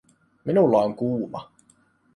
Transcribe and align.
Minulla 0.45 0.77
on 0.85 0.95
kuuma 0.97 1.39